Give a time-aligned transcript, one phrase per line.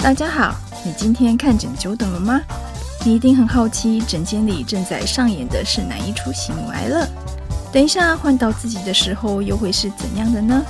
[0.00, 0.54] 大家好，
[0.84, 2.40] 你今天看诊久等了吗？
[3.04, 7.06] 你一定很好奇，诊间里正在上演的是哪一出喜怒哀乐？
[7.72, 10.64] 等一下换到自己的时候，又会是怎样的呢？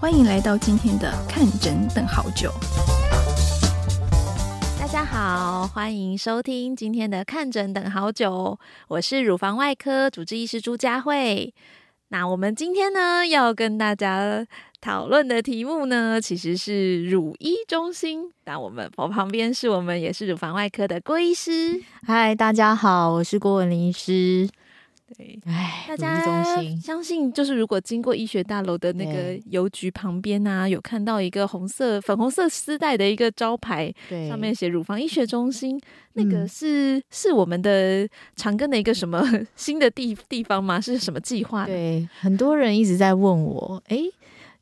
[0.00, 2.52] 欢迎来到今天的看诊等好久。
[4.78, 8.58] 大家好，欢迎收听今天的看诊等好久，
[8.88, 11.52] 我是乳房外科主治医师朱佳慧。
[12.10, 14.46] 那我们今天呢，要跟大家
[14.80, 18.30] 讨论的题目呢，其实是乳医中心。
[18.44, 21.82] 那我们我旁边是我们也是乳房外科的郭医师。
[22.06, 24.48] 嗨，大家好，我是郭文林医师。
[25.16, 26.44] 对，哎，大家
[26.80, 35.80] 相信就是如果经过医学大楼的那个邮局旁边啊，有看到一个红色、粉红色丝带的一个招牌，对，上面写乳房医学中心，
[36.12, 38.06] 那个是、嗯、是我们的
[38.36, 39.24] 长庚的一个什么
[39.56, 40.78] 新的地地方吗？
[40.78, 41.64] 是什么计划？
[41.64, 43.96] 对，很多人一直在问我，哎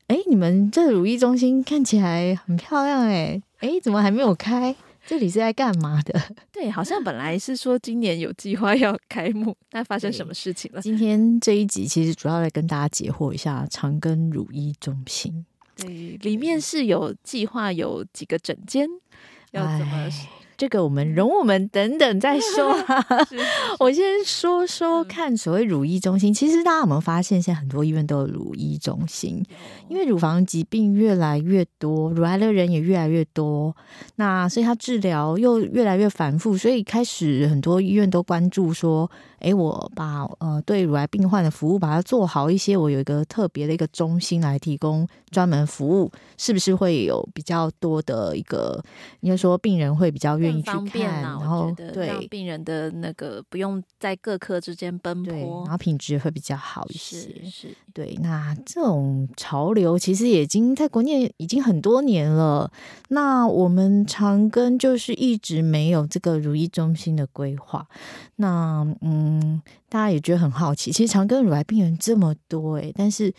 [0.07, 4.73] 哎，你们这乳医中心看起来很漂亮，哎哎，怎么还没有开？
[5.05, 6.17] 这里是在干嘛的？
[6.51, 10.81] 对，好像本来是说今年有计划要开幕，但发生什么事情了？
[10.81, 15.45] 今天这一集其实主要来跟大家解惑一下长庚乳医中心。
[15.75, 18.87] 对，里面是有计划有几个诊间，
[19.51, 20.09] 要怎么？
[20.57, 23.05] 这个我们容我们等等再 说，啊。
[23.79, 29.43] 我先说说看，所谓乳医中心，其实大家有没有发现，现在很多医院都有乳医中心？
[29.87, 33.75] 因为乳房疾病越来越多，乳癌的人也越来越多，
[34.15, 39.09] 那所以它治疗又越来越繁复，所以开始很多医院都关注说。
[39.39, 48.83] 哎，我把呃对乳癌病患的服务把它做好一些，我有一个特别的一个中心来提供专门服务，是不是会有比较多的一个，
[49.19, 57.17] 应该说病人会比较愿意去看，然后对病人的那个不用在各科之间奔波，然后品质会比较好一些。
[57.17, 58.17] 是，是对。
[58.23, 62.71] 那这种潮流其实也已经在国内已经很多年了。
[63.09, 67.87] 那我们长庚就是一直没有这个如意中心的规划。
[68.37, 69.26] 那嗯。
[69.27, 73.33] 嗯，大家也觉得很好奇，其实常跟乳癌病人这么多诶，但是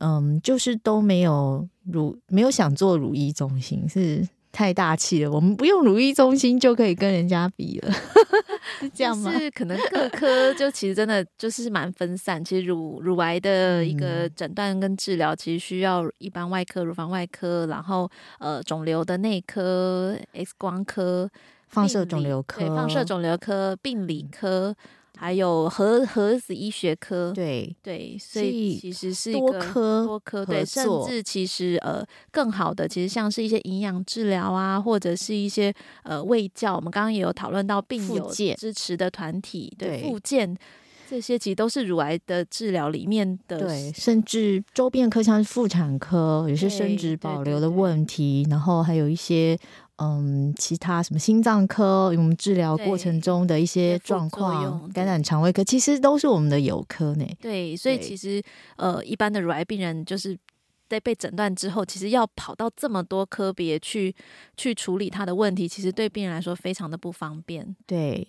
[0.00, 5.30] 嗯，就是都没有乳没有想做乳医中心，是太大气了。
[5.30, 7.92] 我们不用乳医中心就可以跟人家比了，
[8.80, 9.30] 是这样吗？
[9.38, 12.44] 是可能各科就其实真的就是蛮分散。
[12.44, 21.30] 其实乳乳癌的一个诊断跟治疗，其实需要一般外科、乳房外科，然后呃肿瘤的内科、X 光科、
[21.68, 24.74] 放射肿瘤科、放射肿瘤科、病理科。
[25.20, 35.70] 还有核核子医学科，对对，所以其实是多科多科，对，甚至其实呃更好的，其实像是一些营养治疗啊，或者是一些
[36.04, 40.56] 呃卫教，我们刚刚也有讨论到病友支持的团体，对，附件
[41.10, 49.58] 这些其实都是乳癌的治疗里面的，对，甚至周边科像是妇产科，有些生殖保留的问题，然后还有一些。
[50.00, 57.26] 嗯，其他什么心脏科，我们治疗过程中的一些状况，感染肠胃科，其实都是我们的有科呢。
[57.40, 58.42] 对，所以其实
[58.76, 60.36] 呃，一般的乳癌病人就是
[60.88, 64.14] 在被诊断之后，其实要跑到这么多科别去
[64.56, 67.76] 去处理他的问题，其实对病人来说非常的不方便。
[67.86, 68.26] 对，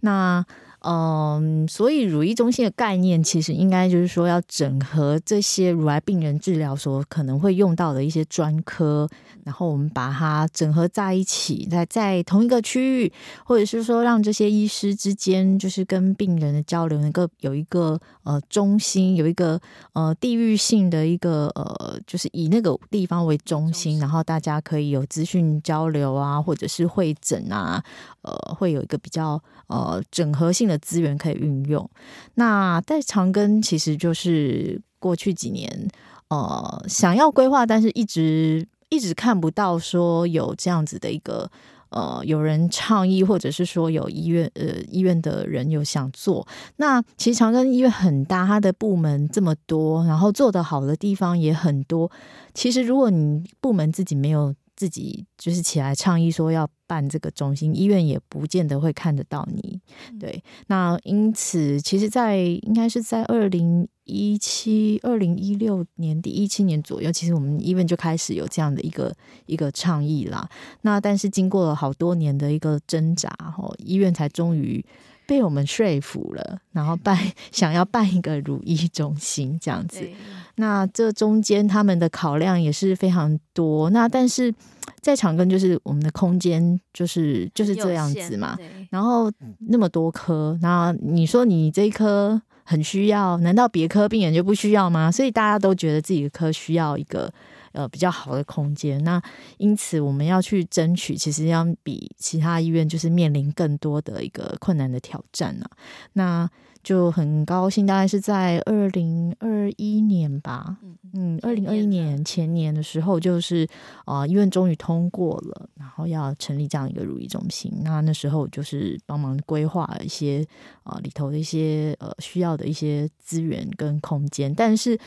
[0.00, 0.44] 那。
[0.86, 9.08] 嗯，所以乳医中心的概念其实应该就是说要整合这些乳癌病人治疗所可能会用到的一些专科，
[9.44, 13.12] 然后我们把它整合在一起，在在同一个区域，
[13.46, 19.58] 或者是说让这些医师之间就是跟病人的交流能够有一个呃中心，有一个
[19.94, 27.82] 呃地域性的一个呃，就是以那个地方为中心，然后大家可以有资讯交流啊，或者是会诊啊，
[28.24, 30.74] 呃，会有一个比较呃整合性的。
[30.84, 31.88] 资源可以运用。
[32.34, 35.88] 那在长庚，其实就是过去几年，
[36.28, 41.50] 呃，想要规划，但是一直一直看不到说有这样子的一个，
[41.88, 46.46] 呃，有人倡议，或者是说有医院，呃，医院的人有想做。
[46.76, 52.10] 那其实长庚医院很大，它的部门这么多，然后做得好的地方也很多。
[52.52, 54.54] 其实如果你部门自己没有。
[54.76, 59.80] 自己就是起来倡议说要办这个中心，医院也不见得会看得到你。
[60.18, 69.14] 对，那因此，其实，在应该是在二零一七、二零一六年底、一七年左右，其实我们医院就开始有这样的一个
[69.46, 70.48] 一个倡议啦。
[70.82, 74.84] 那但是经过了好多年的一个挣扎，吼，医院才终于。
[75.26, 77.18] 被我们说服了，然后办
[77.50, 80.08] 想要办一个乳医中心这样子。
[80.56, 83.90] 那这中间他们的考量也是非常多。
[83.90, 84.54] 那但是
[85.00, 88.56] 在长庚就是我们的空间就是就是这样子嘛。
[88.90, 89.30] 然后
[89.68, 95.10] 那么多科，那你说你这一科很需要，难道别科病人就不需要吗？
[95.10, 97.32] 所以大家都觉得自己的科需要一个
[97.74, 99.04] 呃比较好的空间。
[99.04, 99.22] 那
[99.58, 105.76] 因此我们要去争取，其实要比其他医院就是面临更多的一个困难的挑战呢、啊。
[106.14, 106.50] 那
[106.84, 110.76] 就很高兴，大概是在二零二一年吧，
[111.14, 113.66] 嗯，二零二一年前年的时候，就是
[114.04, 117.72] 啊、呃，医院终于通过了，然后要成立这样一个如医中心。
[117.82, 120.46] 那那时候就是帮忙规划一些
[120.82, 124.54] 啊、呃、里头的一些呃需要的一些资源跟空间。
[124.54, 124.98] 但是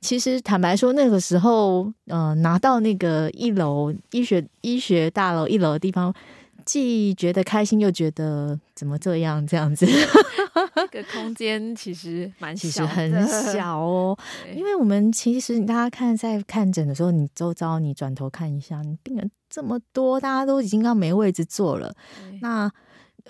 [0.00, 6.14] 其实坦白说，那个时候呃拿到那个一楼医学医学大楼一楼的地方。
[6.64, 9.86] 既觉得开心，又觉得怎么这样这样子？
[10.74, 14.16] 这个空间其实蛮小，其实很小 哦。
[14.54, 21.94] 因为我们其实大家看在看诊的时候，你周遭你转头看一下，你病人这么多，大家都已经要没位置坐了。
[22.40, 22.70] 那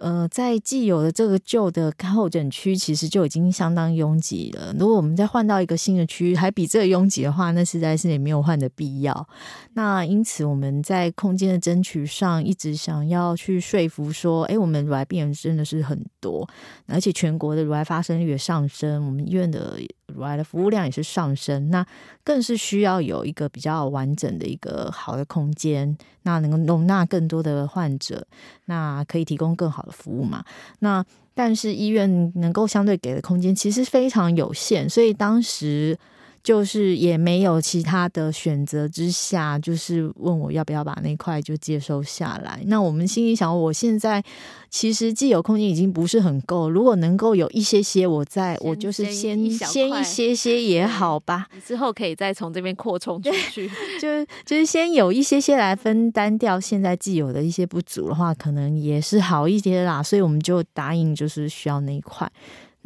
[0.01, 4.75] 呃，在既有的这个旧的候诊区，其实就已经相当拥挤了。
[4.79, 9.29] 如果我们再换到一个新的区域，还比这个拥挤的话，那实在是也没有换的必要。
[9.75, 16.49] 那因此，我们在空间的争取上，一直想要去说服说，哎，我们乳癌病人真的是很多，
[16.87, 19.79] 而且全国的乳癌发生率也上升，我们医院的
[20.15, 21.85] 乳癌的服务量也是上升，那
[22.23, 28.27] 更是需要有一个比较完整的一个好的空间，那能够容纳更多的患者，
[28.67, 30.45] 那可以提供更好的服务嘛？
[30.79, 35.99] 那但是医院能够相对给的空间其实非常有限，所以当时。
[36.45, 42.61] 就是也没有其他的选择之下，就是问我要不要把那块就接收下来。
[42.67, 44.23] 那我们心里想，我现在
[44.69, 51.47] 其实既有空间已经不是很够，如果能够有一些些，我在我就是先先一些些也好吧。
[51.65, 53.67] 之后可以再从这边扩充出去，
[53.99, 60.03] 就就是先有一些些来分担掉现在既有的一些不足的话，可能也是好一些啦。
[60.03, 62.31] 所以我们就答应，就是需要那一块。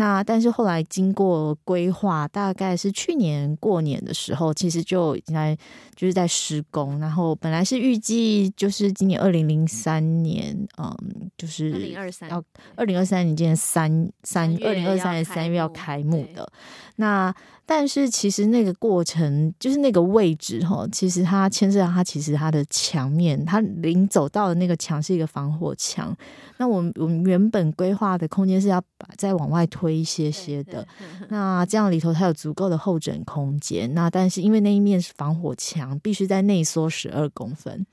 [0.00, 5.58] 那但是后来经过规划，大概是去年过年的时候，其实就已经在
[5.96, 7.00] 就是在施工。
[7.00, 10.96] 然后本来是预计就是今年二零零三年，嗯，
[11.36, 12.42] 就是二零二三要
[12.76, 16.48] 二零二三年今年三三二零二三年三月要开幕的。
[16.94, 17.34] 那
[17.70, 26.16] 但是其实那个过程就是那个位置哈，其实它牵涉到它其实它的墙面，它临走到的那个墙是一个防火墙。
[26.56, 30.88] 那我们我们原本规划的空间是要把再往外推一些些的，
[31.28, 33.92] 那这样里头它有足够的候诊空间。
[33.92, 37.86] 那但是因为那一面是防火墙，必须在内缩十二公分。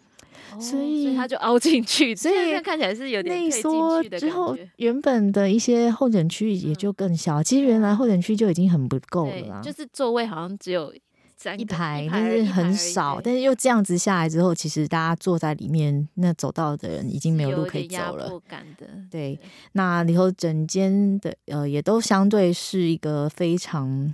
[0.59, 4.01] 所以，它就凹进去，所以看起来是有点内缩。
[4.03, 7.43] 之后，原本的一些候诊区也就更小。
[7.43, 10.93] 其实原来候诊区就已经很不够了啦，就是座位好像只有
[11.57, 13.19] 一排，但是很少。
[13.23, 18.31] 但是又这样子下来之后，其实大家坐在里面，那走道的人已经没有路可以走了。
[19.11, 19.39] 对，
[19.73, 24.13] 那里头整间的呃，也都相对是一个非常。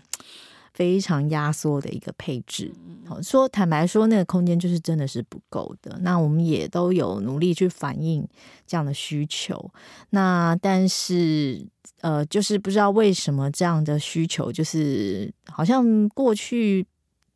[0.73, 2.71] 非常压缩的一个配置，
[3.05, 5.97] 好说坦白说，那个空间就是真的是不够的。
[6.01, 8.27] 那我们也都有努力去反映
[8.65, 9.71] 这样的需求，
[10.11, 11.65] 那但是
[12.01, 16.85] 呃，就是不知道为什么这样的需求，就是好像过去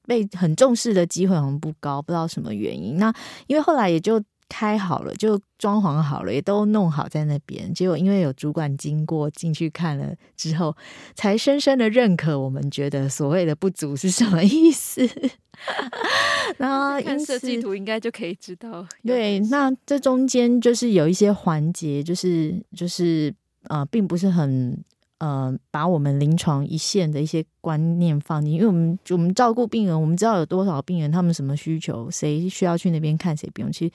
[0.06, 2.98] 被很重视的机会好像不高，不知道什么原因。
[2.98, 3.14] 那
[3.48, 4.22] 因为后来也就。
[4.48, 7.74] 开好了，就装潢好了，也都弄好在那边。
[7.74, 10.76] 结果因为有主管经过进去看了之后，
[11.16, 15.08] 才深深的认可我们觉得所谓的不足是什么意思。
[16.58, 18.86] 然后看设计图应该就可以知道。
[19.06, 23.34] 对，那这中间就是有一些环节，就是就是
[23.70, 24.78] 呃，并不是很
[25.20, 33.90] 呃，把我们临床一线的一些观念放进，因为我们我们照顾病人，我们知道有多少病人，他们什么需求，谁需要去那边看，谁不用去。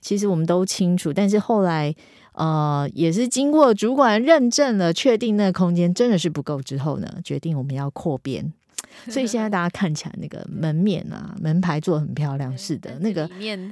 [0.00, 1.94] 其实我们都清楚，但是后来，
[2.32, 8.52] 呃，也是经过主管认证了，确定那个空间真的是不够之后呢，决定我们要扩编。
[9.08, 13.28] 所以现在大家看起来那个门面啊， 门牌做得很漂亮，是的，那个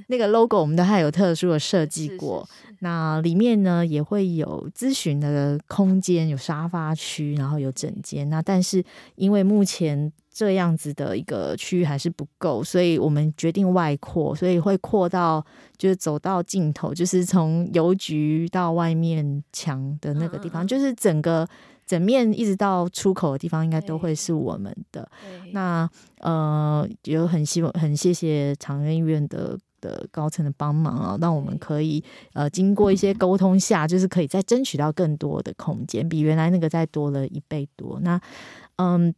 [0.07, 2.49] 那个 logo 我们都还有特殊的设计过。
[2.81, 8.29] 那里面呢也会有咨询的空间，有沙发区，然后有整间。
[8.31, 8.83] 那但是
[9.17, 15.45] 因为目前这样子的一个区域还是不够，所以我们决定外扩，所以会扩到
[15.77, 21.47] 就是走到尽头，就是从邮局到外面墙的那个地方，就是整个。
[21.89, 25.11] 整面一直到出口的地方，应该都会是我们的。
[25.53, 25.89] 那
[26.21, 32.05] 呃，有很希望，很谢谢长庚医院的的高层的帮忙啊，让我们可以
[32.35, 37.99] 呃经过一些沟通下，就是可以再争取到更多的空间，比原来那个再多了一倍多。
[38.03, 38.21] 那
[38.77, 39.15] 嗯。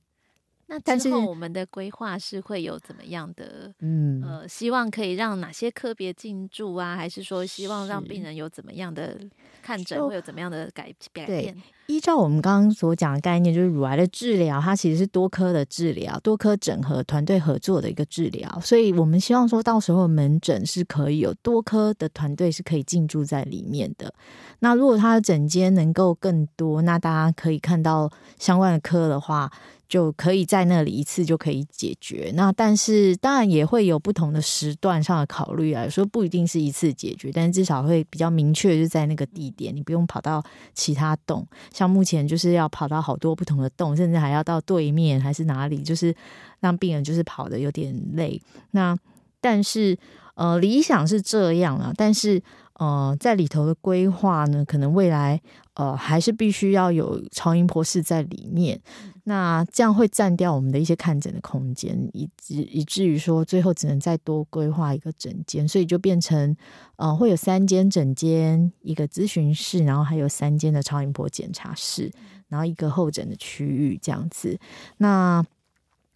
[0.71, 3.75] 那之后我们的规划是会有怎么样的？
[3.81, 6.95] 嗯，呃，希望可以让哪些科别进驻啊？
[6.95, 9.19] 还是说希望让病人有怎么样的
[9.61, 11.61] 看诊，会有怎么样的改改变？
[11.89, 18.61] 依照我们刚刚所讲的概念，就是乳癌的治疗，它其实是多科的治疗，多科整合、团队合作的一个治疗。
[18.63, 24.15] 所以我们希望说到时候门诊是可以有多科的团队是可以进驻在里面的。
[24.61, 28.09] 那如果他的诊间能够更多，那大家可以看到
[28.39, 29.51] 相关的科的话。
[29.91, 32.31] 就可以在那里一次就可以解决。
[32.37, 40.41] 那但是当然也会有不同的时段上的考虑啊，说不一定是一次解决，但至少会比较明确，就在那个地点，你不用跑到
[40.75, 41.45] 其他洞。
[41.73, 46.15] 像目前就是要跑到好多不同的洞，甚至还要到对面还是哪里，就是
[46.61, 48.41] 让病人就是跑得有点累。
[48.71, 48.97] 那
[49.41, 49.99] 但是
[50.35, 52.41] 呃，理想是这样啊，但是
[52.81, 55.39] 呃，在里头的规划呢，可能未来
[55.75, 58.81] 呃还是必须要有超音波室在里面。
[59.25, 66.57] 那这样会占掉我们的一些看诊的空间，以至以至于说最后只能再多规划一个诊间，所以就变成
[66.97, 72.11] 呃会有三间诊间，一个咨询室，然后还有三间的超音波检查室，
[72.49, 74.59] 然后一个候诊的区域这样子。
[74.97, 75.45] 那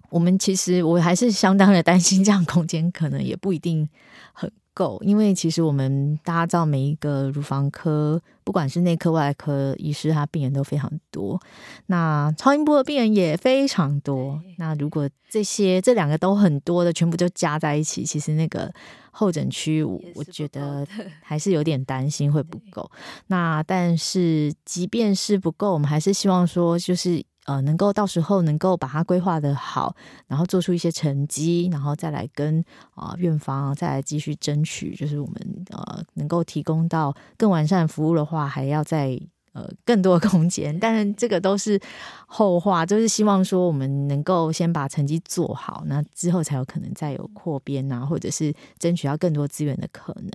[0.08, 3.86] 我们其实我还是相当的担心，这样空间可能也不一定
[4.32, 11.40] 很够，因为其实我们大家知道，每一个乳房科，不管是内科、外科医师，他病人都非常多。
[11.86, 14.40] 那超音波的病人也非常多。
[14.58, 18.72] 那如果这些这两个都很多的，全部就加在一起，其实那个
[19.10, 20.86] 候诊区，我觉得
[21.22, 22.90] 还是有点担心会不够。
[23.28, 27.24] 那但是即便是不够，我们还是希望说，就是。
[27.44, 29.94] 呃，能够到时候能够把它规划的好，
[30.26, 39.20] 然后做出一些成绩，然后再来跟啊、院方再来继续争取，就是我们呃能够提供到更完善服务的话，还要再。
[39.54, 41.80] 呃，更多的空间，但是这个都是
[42.26, 50.28] 后话，就是希望说我们能够先把成绩做好，那之后才有可能再有扩编啊，或者是争取到更多资源的可能。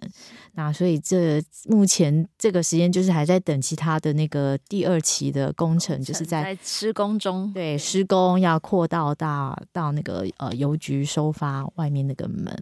[0.53, 12.57] 那所以这目前这个时间就是还在等其他的那个第二期的工程，就是在施工中，对，施工要扩到大到那个呃邮局收发外面那个门。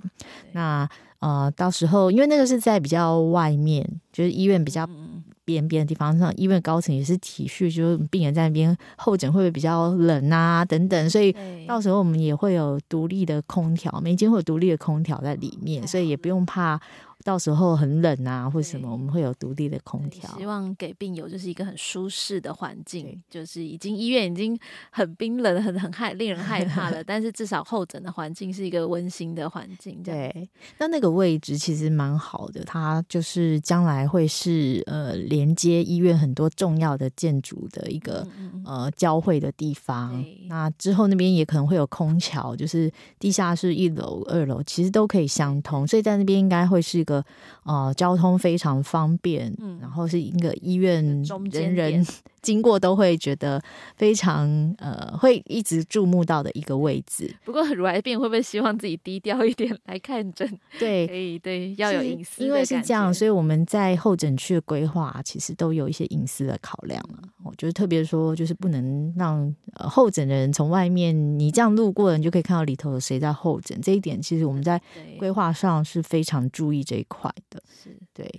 [0.53, 4.89] 那呃到时候因为那个是在比较外面，就是医院比较。
[5.47, 11.33] 边边的地方上，医院高层也是体恤，就是病人在那边候诊会不会比较冷啊等等，所以
[11.65, 16.77] 到时候我们也会有独立的空调，每间会有独立的空调在里面，所以也不用怕。
[17.27, 20.33] 到时候很冷啊，或什么，我们会有独立的空调。
[20.37, 24.57] 希望给病友就是一个很舒适的环境，就是已经医院已经
[24.91, 30.01] 很冰冷、很很害令人害怕了， 但是至少候诊的环境是一个温馨的环境。
[30.01, 40.23] 对，那那个位置其实蛮好的，它就是将来会是呃连接医院很多重要的建筑的一个嗯嗯呃交汇的地方。
[40.47, 47.16] 那之后那边也可能会有空桥，就是地下室一楼、二楼其实都可以相通，所以在那边应该会是一个。
[47.63, 51.03] 呃，交通非常方便，嗯，然后是一个医院，
[51.51, 52.05] 人人
[52.41, 53.61] 经过都会觉得
[53.97, 54.47] 非常
[54.77, 57.35] 呃，会一直注目到的一个位置。
[57.43, 60.47] 不过乳癌病会不会希望自己低调一点来看诊？
[60.79, 62.45] 对，可以，对，要有隐私。
[62.45, 67.19] 因为是这样，所以我们在候诊区的规划其实都有一些隐私的考量了。
[67.43, 73.79] 我觉得特别说，就是不能让呃候诊的人从外面你这样路过的，你就可以看到里头有谁在候诊。
[73.81, 74.81] 这一点其实我们在
[75.17, 77.61] 规划上是非常注意这一块的。
[77.83, 78.29] 是对。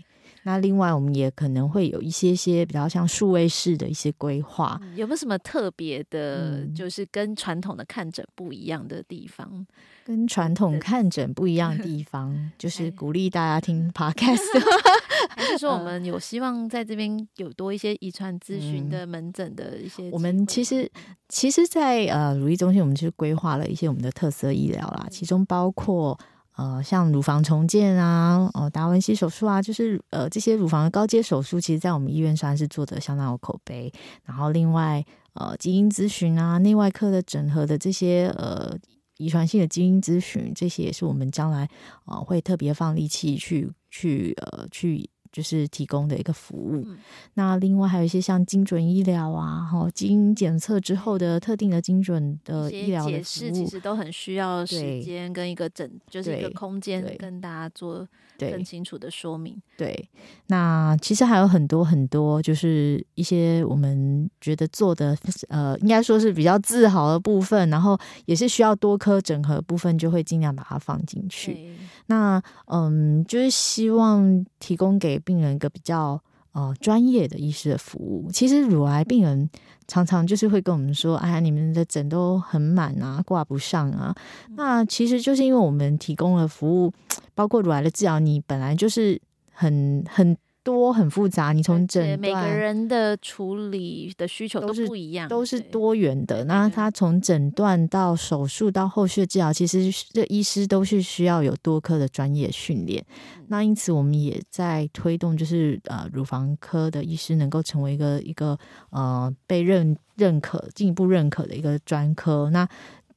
[0.49, 4.81] 那另外，我们也可能会有一些些比较像数位式的一些规划。
[4.97, 9.47] 有没有什么特别的，就是跟传统的看诊不一样的地方？
[9.53, 9.67] 嗯、
[10.07, 14.41] 跟传统看诊不一样的地方， 就是鼓励大家听 Podcast。
[15.37, 20.11] 还是说，我们有希望在这边有多一些遗传咨询的门诊的一些、嗯？
[20.13, 20.91] 我们其实，
[21.29, 26.19] 其实在，在呃乳液中心，我们就规划了一些我们的特色医疗啦，其中包括。
[26.59, 33.93] 呃，像乳房重建啊，哦，达文西手术啊，就是呃这些乳房的高阶手术，其实在我们医院算是做的相当有口碑。
[34.25, 38.77] 然后另外，呃，基因咨询啊，内外科的整合的这些呃
[39.19, 41.69] 遗传性的基因咨询，这些也是我们将来
[42.07, 45.09] 呃会特别放力气去去呃去。
[45.33, 46.99] 就是提供的一个服务，嗯、
[47.35, 58.07] 那另外还有一些像精准医疗啊，哈，基因检测之后的特定的精准的医疗的服务，其实都很需要时间跟一个整，就是一个空间跟大家做
[58.39, 59.61] 更清楚的说明。
[59.77, 60.09] 对，对，
[60.47, 65.17] 那其实还有很多很多，就是一些我们觉得做的
[65.49, 71.69] 呃，应该说是比较自豪的部分，然后也是需要多科整合的部分，就会尽量把它放进去。
[72.09, 76.21] 那嗯，就是希望提供给病人一个比较
[76.53, 78.29] 呃专业的医师的服务。
[78.31, 79.49] 其实乳癌病人
[79.87, 84.15] 常常就是会跟我们说：“哎呀，你们的诊都很满啊，挂不上啊。”
[84.57, 86.93] 那其实就是因为我们提供了服务，
[87.35, 89.21] 包括乳癌的治疗，你本来就是
[89.53, 90.37] 很很。
[90.63, 96.45] 多很复杂，你从诊断，每个人的处理的需求都是不一样，都是多元的。
[96.45, 103.05] 那他从诊断到手术到后续治疗，其实这医师都是需要有多科的专业训练。
[103.51, 108.59] 那因此，我们也在推动，就是呃，乳房科的医师能够成为一个一个
[108.91, 112.51] 呃被认认可、进一步认可的一个专科。
[112.51, 112.69] 那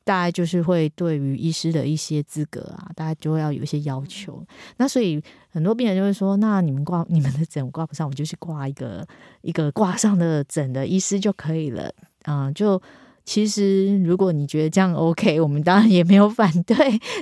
[0.03, 4.37] 大概就是会对于医师的一些资格啊，大家就会要有一些要求。
[4.41, 9.07] 嗯、那所以很多病人就会说：“那你们挂你们的诊我挂不上，我就去挂一个
[9.41, 11.91] 一个挂上的诊的医师就可以了。
[12.23, 12.81] 嗯”啊，就
[13.23, 16.75] 其实如果你觉得这样 OK， 我们当然也没有反对。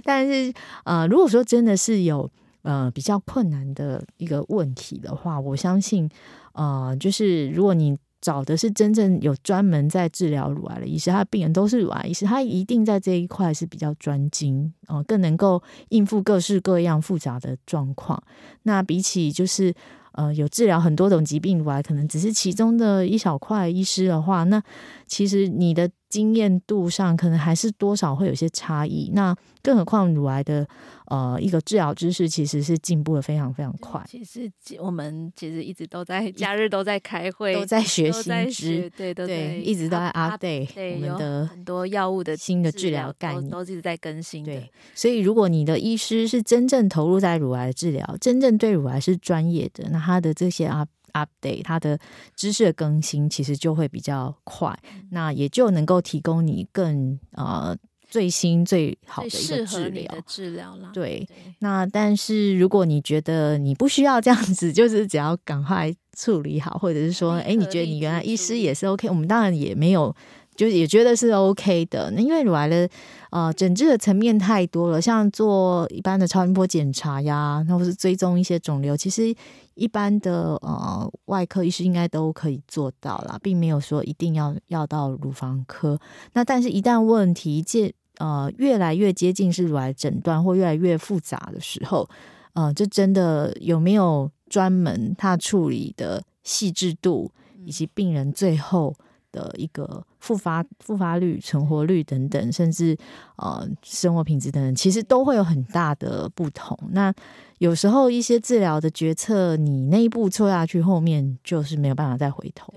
[0.04, 0.54] 但是
[0.86, 2.30] 呃，如果说真的是有
[2.62, 6.10] 呃比较困难的一个问题的话，我相信
[6.54, 7.98] 呃，就是如果你。
[8.22, 18.22] 找的是真正有专门在治疗乳癌的医师，他的病人都是乳癌医师，他一定在这一块是比较专精，哦，更能够应付各式各样复杂的状况。
[18.64, 19.74] 那比起就是
[20.14, 24.62] 呃有治疗很多种疾病，乳癌可能只是其中的一小块医师的话，那
[25.08, 25.90] 其实你的。
[26.10, 30.68] 经验度上可能还是多少会有些差异，那更何况乳癌的
[31.06, 34.04] 呃一个治疗知识其实是进步的非常非常快。
[34.10, 44.44] 其实我们其实一直都在假日都在开会，都在学新知，对对对，一直都在 update 我们的很多药物的新的治疗概念都，都一直在更新。
[44.44, 50.88] 对，所以如果你的医师是真正投入在乳癌的治疗，真正对乳癌是专业的，那他的这些啊。
[51.10, 52.00] Update 它的
[52.36, 57.76] 知识的更新其实就会比较快，嗯、那也就能够提供你更呃
[58.10, 60.90] 最新最好的一个治疗治疗啦。
[60.94, 70.16] 对，对那但是如果你觉得你不需要这样子，就是只要赶快处理好，或者是说，哎，你觉得你原来医师也是 OK，我们当然也没有。
[70.60, 72.90] 就也觉得是 OK 的，那因为乳癌的
[73.30, 79.34] 呃诊治的层面太多了，像做一般的超音波检查呀，或是追踪一些肿瘤，其实
[79.76, 85.98] 一般的呃外科医师应该都可以做到啦，并没有说一定要要到乳房科。
[86.34, 92.06] 那但是，一旦问题接呃越来越接近是乳癌诊断或越来越复杂的时候，
[92.52, 97.32] 呃，就真的有没有专门他处理的细致度，
[97.64, 98.94] 以及病人最后。
[99.32, 102.98] 的一个复发、复发率、存活率等等，甚至
[103.38, 106.78] 呃生活品质等等，其实都会有很大的不同。
[106.92, 107.14] 那
[107.60, 112.74] 有时候一些治疗的决策，你那一步错下去，后面就是没有办法再回头。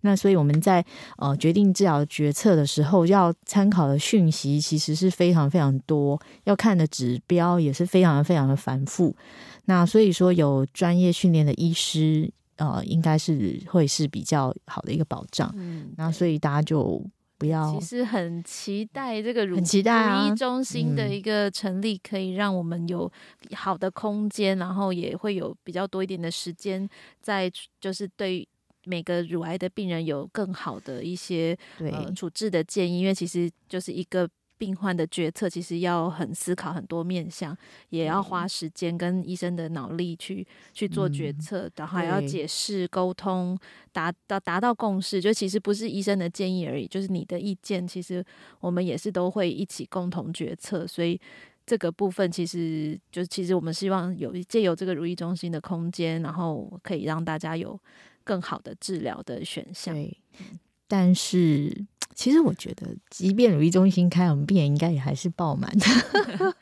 [0.00, 0.84] 那所以我们在
[1.16, 9.16] 呃决定治疗决策的时候，要参考的讯息其实是非常非常多，要看的指标也是非常非常的繁复。
[9.64, 12.30] 那所以说，有专业训练的医师。
[12.56, 17.04] 呃，应该是会是比较好的一个保障，嗯，那所以大家就
[17.36, 17.78] 不要。
[17.78, 23.10] 其实很期待这个乳很期待啊，乳医中心的一个成立，可以让我们有
[23.54, 26.88] 好的空间，嗯，然后也会有比较多一点的时间，
[27.20, 28.46] 在就是对
[28.84, 34.28] 每个乳癌的病人有更好的一些对，呃，处置的建议，因为其实就是一个。
[34.56, 37.56] 病患的决策其实要很思考很多面向，
[37.90, 43.58] 也要花时间跟医生的脑力去去做决策，嗯、然后还要解释沟通，
[43.92, 45.20] 达到达到共识。
[45.20, 48.24] 就其实不是医生的建议而已，就是你的意见，其实
[48.60, 50.86] 我们也是都会一起共同决策。
[50.86, 51.20] 所以
[51.66, 57.78] 这个部分其实就是其实我们希望有借由这个如意中心的空间，然后可以让大家有
[58.22, 59.94] 更好的治疗的选项。
[59.94, 60.16] 对，
[60.86, 61.84] 但是。
[62.14, 65.86] 其实我觉得，即便乳医中心开，我们病人应该也还是爆满的。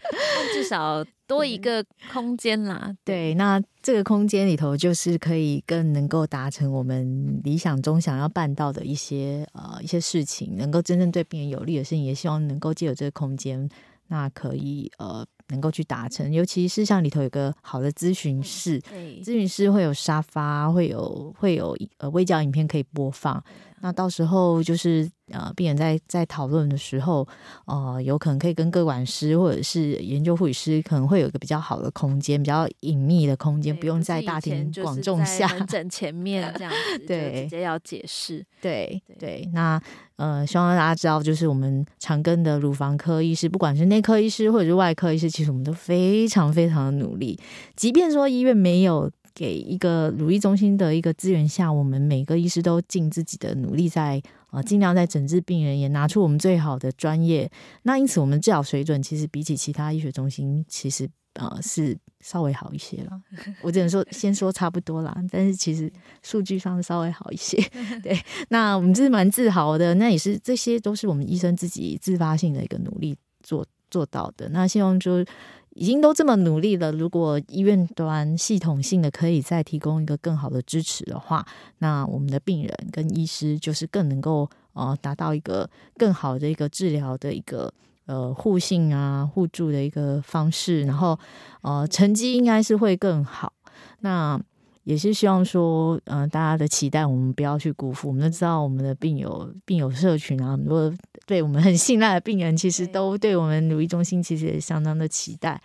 [0.55, 2.95] 至少多一个空间啦。
[3.05, 13.69] 对，那这个空间里头，就是可以更能够达成我们理想中想要办到的一些呃一些事情，能够真正对病人有利的事情，也希望能够借由这个空间，
[14.09, 16.31] 那可以呃能够去达成。
[16.33, 18.81] 尤其是像里头有个好的咨询室，
[19.23, 23.43] 咨询室会有沙发，会有会有呃微教影片可以播放。
[23.81, 27.27] 那到时候就是呃，病人在在讨论的时候，
[27.67, 35.47] 呃，有可能可以跟个管师或者是研究护理师，可能会有一个比较好的空间，比较隐秘的空间，不用在大庭广众下。
[35.49, 38.45] 门诊前面 这样子，对，直接要解释。
[38.61, 39.81] 对对，对，那
[40.17, 47.39] 呃，希望大家知道，就是我们长庚的乳房科医师，不管是内科医师或者是外科医师，其实我们都非常非常的努力，
[47.77, 49.11] 即便说医院没有。
[49.35, 57.51] 给一个乳医中心的一个资源下，我们每个医师都尽自己的努力在，在呃尽量在诊治病人，也拿出我们最好的专业。
[57.83, 63.21] 那因此，我们治疗水准其实比起其他医学中心，其实呃是稍微好一些了。
[63.63, 65.91] 我只能说先说差不多啦，但是其实
[66.23, 67.57] 数据上稍微好一些。
[68.03, 68.19] 对，
[68.49, 74.49] 那我们这是蛮自豪的，那也是这些都是我们医生自己自发性的一个努力做做到的。
[74.51, 75.25] 那希望就
[75.75, 81.47] 已经都这么努力了，如果医院端系统性的可以再提供一个更好的支持的话，
[81.79, 87.73] 那我们的病人跟医师就是更能够呃达到一个更好的一个治疗的一个。
[88.05, 91.17] 呃，互信啊，互助的一个方式，然后
[91.61, 93.53] 呃，成绩应该是会更好。
[94.01, 94.39] 那
[94.85, 98.09] 也是希望说，嗯、呃，大家的期待我们不要去辜负。
[98.09, 100.93] 我们都知道，我们的病友、病友社群啊，很多
[101.27, 105.61] 对我们很信赖的病人，其实都对我们乳液中心其实也相当的期待。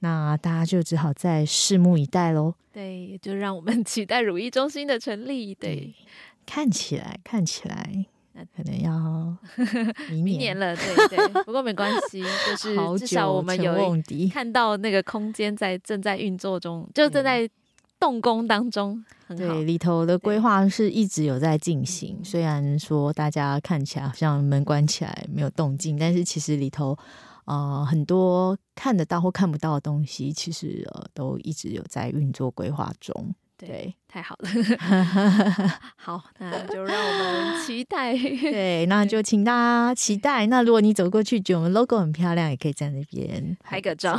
[0.00, 2.54] 那大家就只好再拭目以待喽。
[2.72, 5.54] 对，就让我们 期待乳液中心的成立。
[5.54, 5.94] 对，对，
[6.46, 8.06] 看起来，看起来。
[8.56, 9.36] 可能要
[10.08, 11.28] 明年，明年了，对对。
[11.44, 13.74] 不过没关系，就是至少我们有
[14.32, 17.46] 看到那个空间在正在运作中，就正在
[18.00, 19.04] 动工当中。
[19.26, 19.54] 很好。
[19.54, 22.18] 对，里头的规划是一直有在进行。
[22.24, 26.98] 虽然说大家看起来好像门关起来没有动静，但是其实里头
[27.44, 33.34] 呃很多看得到或看不到的东西，其实呃都一直有在运作规划中。
[33.56, 34.48] 对，对，太好了。
[35.96, 38.12] 好，那就让我们期待。
[38.18, 40.46] 对，那就请大家期待。
[40.46, 44.18] 那如果你走过去觉得我们 logo 很漂亮，也可以在那边 拍个照。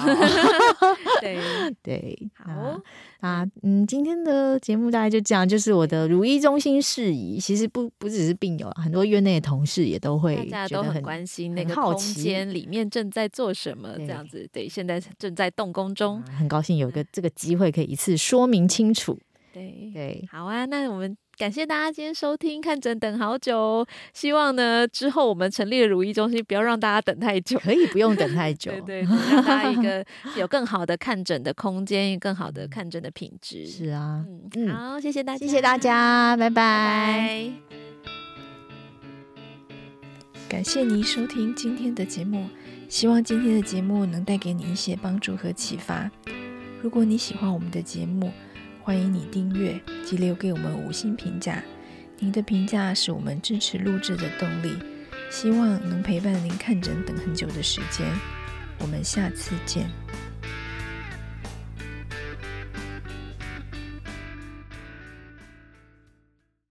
[1.19, 1.37] 对
[1.83, 2.79] 对，好。
[3.19, 7.37] 啊，嗯，今天的节目大概就这样，就是我的如意中心事宜。
[7.37, 14.49] 其实不不只是病友，很多院内的同事也都会觉得大家都很关心那个空间里面正在做什么，这样子。
[14.51, 16.19] 对，现在正在动工中。
[16.35, 19.19] 很高兴有个这个机会可以一次说明清楚。
[19.53, 30.05] 对对，好啊，那我们感谢大家今天收听看诊等好久，希望呢之后我们成立了如意中心，不要让大家等太久，可以不用等太 久，对，对对，让大家一个
[30.37, 33.67] 有更好的看诊的空间，更好的看诊的品质。
[33.67, 36.51] 是啊，嗯，好，谢谢大家，谢谢大家，拜拜。
[36.51, 37.51] 拜拜。
[40.47, 42.47] 感谢您收听今天的节目，
[42.89, 46.09] 希望今天的节目能带给你一些帮助和启发。
[46.81, 48.31] 如果你喜欢我们的节目，
[48.83, 51.63] 欢迎你订阅及留给我们五星评价，
[52.17, 54.75] 您的评价是我们支持录制的动力。
[55.29, 58.05] 希望能陪伴您看诊等很久的时间。
[58.79, 59.87] 我们下次见。